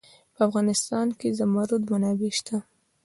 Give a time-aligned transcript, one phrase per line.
[0.35, 2.57] په افغانستان کې د زمرد منابع شته.